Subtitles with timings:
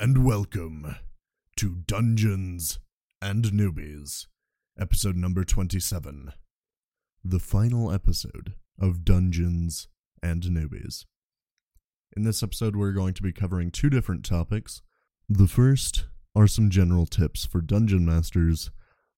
[0.00, 0.96] and welcome
[1.56, 2.78] to Dungeons
[3.20, 4.28] and Newbies,
[4.80, 6.32] episode number 27.
[7.22, 9.88] The final episode of Dungeons
[10.22, 11.04] and Newbies.
[12.16, 14.80] In this episode, we're going to be covering two different topics.
[15.28, 18.70] The first are some general tips for dungeon masters.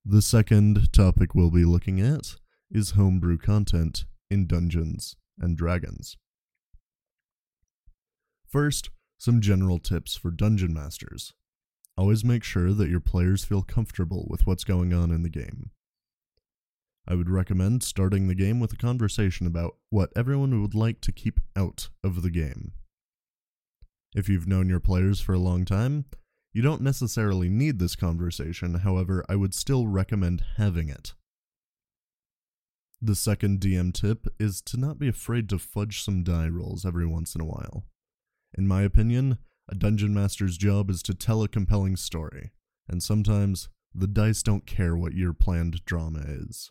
[0.05, 2.35] The second topic we'll be looking at
[2.73, 6.17] is homebrew content in Dungeons and Dragons.
[8.49, 8.91] First,
[9.23, 11.33] some general tips for dungeon masters.
[11.97, 15.71] Always make sure that your players feel comfortable with what's going on in the game.
[17.07, 21.13] I would recommend starting the game with a conversation about what everyone would like to
[21.13, 22.73] keep out of the game.
[24.13, 26.07] If you've known your players for a long time,
[26.53, 31.15] you don't necessarily need this conversation, however, I would still recommend having it.
[33.01, 37.07] The second DM tip is to not be afraid to fudge some die rolls every
[37.07, 37.85] once in a while.
[38.57, 42.53] In my opinion, a dungeon master's job is to tell a compelling story,
[42.89, 46.71] and sometimes the dice don't care what your planned drama is.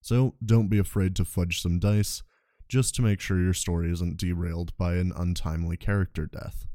[0.00, 2.22] So don't be afraid to fudge some dice,
[2.68, 6.66] just to make sure your story isn't derailed by an untimely character death.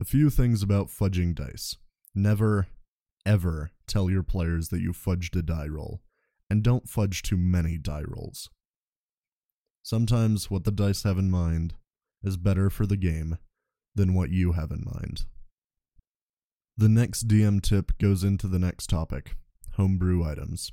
[0.00, 1.76] A few things about fudging dice.
[2.14, 2.66] Never,
[3.24, 6.02] ever tell your players that you fudged a die roll,
[6.50, 8.50] and don't fudge too many die rolls.
[9.82, 11.74] Sometimes what the dice have in mind
[12.22, 13.38] is better for the game
[13.94, 15.24] than what you have in mind.
[16.76, 19.36] The next DM tip goes into the next topic
[19.74, 20.72] homebrew items.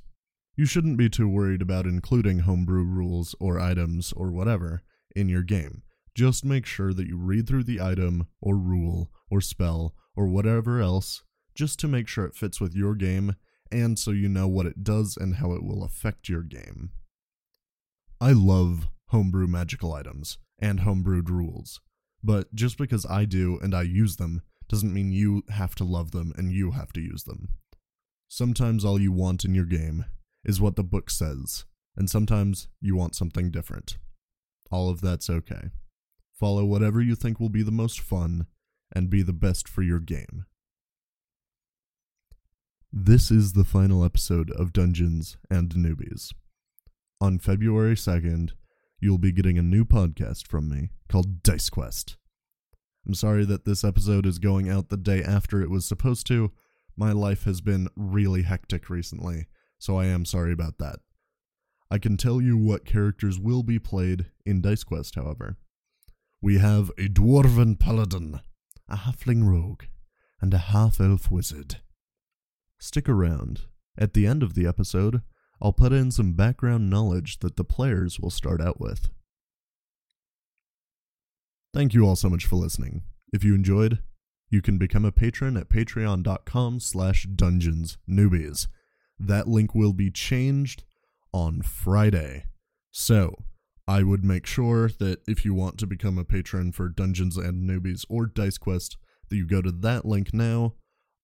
[0.56, 4.82] You shouldn't be too worried about including homebrew rules or items or whatever
[5.14, 5.82] in your game.
[6.14, 10.80] Just make sure that you read through the item or rule or spell or whatever
[10.80, 11.22] else
[11.54, 13.36] just to make sure it fits with your game
[13.70, 16.90] and so you know what it does and how it will affect your game.
[18.20, 21.80] I love homebrew magical items and homebrewed rules.
[22.22, 26.10] But just because I do and I use them doesn't mean you have to love
[26.10, 27.48] them and you have to use them.
[28.28, 30.04] Sometimes all you want in your game
[30.44, 31.64] is what the book says,
[31.96, 33.96] and sometimes you want something different.
[34.70, 35.70] All of that's okay.
[36.38, 38.46] Follow whatever you think will be the most fun
[38.94, 40.44] and be the best for your game.
[42.92, 46.32] This is the final episode of Dungeons and Newbies.
[47.20, 48.52] On February 2nd,
[49.00, 52.16] you'll be getting a new podcast from me called Dice Quest.
[53.06, 56.52] I'm sorry that this episode is going out the day after it was supposed to.
[56.96, 59.46] My life has been really hectic recently,
[59.78, 60.98] so I am sorry about that.
[61.90, 65.56] I can tell you what characters will be played in Dice Quest, however.
[66.42, 68.40] We have a dwarven paladin,
[68.88, 69.84] a halfling rogue,
[70.40, 71.76] and a half elf wizard.
[72.78, 73.62] Stick around.
[73.96, 75.22] At the end of the episode,
[75.60, 79.10] I'll put in some background knowledge that the players will start out with.
[81.74, 83.02] Thank you all so much for listening.
[83.32, 83.98] If you enjoyed,
[84.50, 88.68] you can become a patron at patreon.com slash dungeons newbies.
[89.18, 90.84] That link will be changed
[91.32, 92.44] on Friday.
[92.90, 93.34] So,
[93.86, 97.68] I would make sure that if you want to become a patron for Dungeons and
[97.68, 98.96] Newbies or Dice Quest,
[99.28, 100.74] that you go to that link now.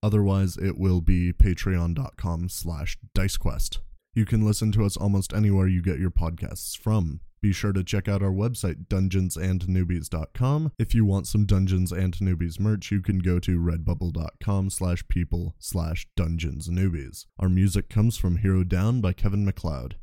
[0.03, 3.78] Otherwise, it will be patreon.com slash dicequest.
[4.15, 7.21] You can listen to us almost anywhere you get your podcasts from.
[7.43, 10.73] Be sure to check out our website, dungeonsandnewbies.com.
[10.79, 15.55] If you want some Dungeons and Newbies merch, you can go to redbubble.com slash people
[15.59, 17.27] slash dungeons newbies.
[17.39, 19.97] Our music comes from Hero Down by Kevin MacLeod.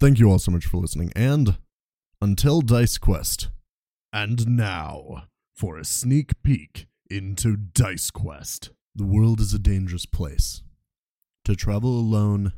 [0.00, 1.58] Thank you all so much for listening, and
[2.20, 3.50] until Dice Quest.
[4.12, 8.70] And now, for a sneak peek into Dice Quest.
[8.94, 10.62] The world is a dangerous place.
[11.44, 12.54] To travel alone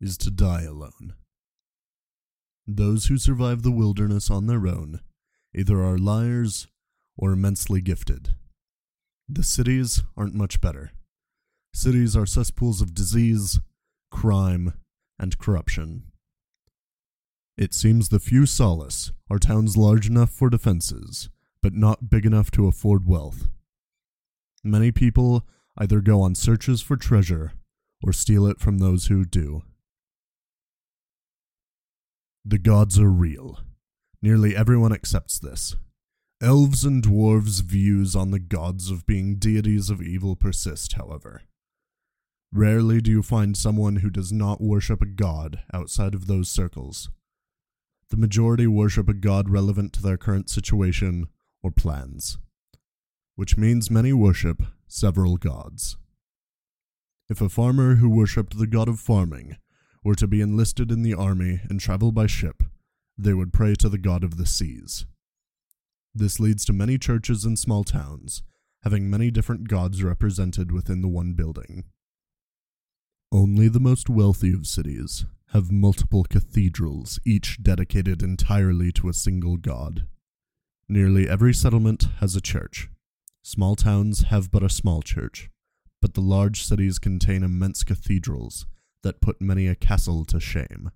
[0.00, 1.14] is to die alone.
[2.66, 5.00] Those who survive the wilderness on their own
[5.54, 6.68] either are liars
[7.16, 8.34] or immensely gifted.
[9.28, 10.92] The cities aren't much better.
[11.74, 13.60] Cities are cesspools of disease,
[14.10, 14.74] crime,
[15.18, 16.04] and corruption.
[17.56, 21.28] It seems the few solace are towns large enough for defenses,
[21.62, 23.48] but not big enough to afford wealth.
[24.64, 25.46] Many people
[25.76, 27.52] either go on searches for treasure
[28.02, 29.62] or steal it from those who do.
[32.50, 33.60] The gods are real.
[34.20, 35.76] Nearly everyone accepts this.
[36.42, 41.42] Elves and dwarves' views on the gods of being deities of evil persist, however.
[42.52, 47.08] Rarely do you find someone who does not worship a god outside of those circles.
[48.08, 51.28] The majority worship a god relevant to their current situation
[51.62, 52.36] or plans,
[53.36, 55.98] which means many worship several gods.
[57.28, 59.56] If a farmer who worshipped the god of farming
[60.02, 62.62] were to be enlisted in the army and travel by ship,
[63.18, 65.04] they would pray to the god of the seas.
[66.14, 68.42] This leads to many churches in small towns,
[68.82, 71.84] having many different gods represented within the one building.
[73.30, 79.56] Only the most wealthy of cities have multiple cathedrals, each dedicated entirely to a single
[79.56, 80.06] god.
[80.88, 82.88] Nearly every settlement has a church.
[83.42, 85.50] Small towns have but a small church,
[86.00, 88.66] but the large cities contain immense cathedrals
[89.02, 90.90] that put many a castle to shame.